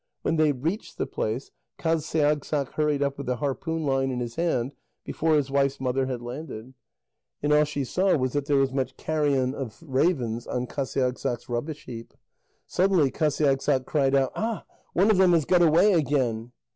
When 0.23 0.37
they 0.37 0.51
reached 0.51 0.97
the 0.97 1.05
place, 1.05 1.51
Qasiagssaq 1.77 2.69
hurried 2.69 3.03
up 3.03 3.19
with 3.19 3.27
the 3.27 3.35
harpoon 3.35 3.83
line 3.85 4.09
in 4.09 4.19
his 4.19 4.33
hand, 4.33 4.71
before 5.03 5.35
his 5.35 5.51
wife's 5.51 5.79
mother 5.79 6.07
had 6.07 6.23
landed. 6.23 6.73
And 7.43 7.53
all 7.53 7.65
she 7.65 7.83
saw 7.83 8.17
was 8.17 8.33
that 8.33 8.45
there 8.47 8.57
was 8.57 8.73
much 8.73 8.97
carrion 8.97 9.53
of 9.53 9.77
ravens 9.85 10.47
on 10.47 10.65
Qasiagssaq's 10.65 11.47
rubbish 11.49 11.85
heap. 11.85 12.15
Suddenly 12.65 13.11
Qasiagssaq 13.11 13.85
cried 13.85 14.15
out: 14.15 14.31
"Ah! 14.35 14.65
One 14.93 15.11
of 15.11 15.17
them 15.17 15.33
has 15.33 15.45
got 15.45 15.61
away 15.61 15.93
again!" 15.93 16.51